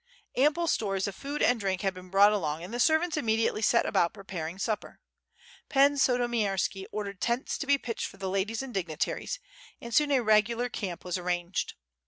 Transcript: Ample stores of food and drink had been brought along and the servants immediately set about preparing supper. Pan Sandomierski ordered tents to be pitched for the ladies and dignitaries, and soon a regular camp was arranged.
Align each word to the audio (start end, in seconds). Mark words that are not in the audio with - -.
Ample 0.35 0.65
stores 0.65 1.05
of 1.05 1.13
food 1.15 1.43
and 1.43 1.59
drink 1.59 1.81
had 1.81 1.93
been 1.93 2.09
brought 2.09 2.33
along 2.33 2.63
and 2.63 2.73
the 2.73 2.79
servants 2.79 3.17
immediately 3.17 3.61
set 3.61 3.85
about 3.85 4.15
preparing 4.15 4.57
supper. 4.57 4.99
Pan 5.69 5.93
Sandomierski 5.95 6.87
ordered 6.91 7.21
tents 7.21 7.55
to 7.59 7.67
be 7.67 7.77
pitched 7.77 8.07
for 8.07 8.17
the 8.17 8.27
ladies 8.27 8.63
and 8.63 8.73
dignitaries, 8.73 9.37
and 9.79 9.93
soon 9.93 10.09
a 10.11 10.23
regular 10.23 10.69
camp 10.69 11.05
was 11.05 11.19
arranged. 11.19 11.75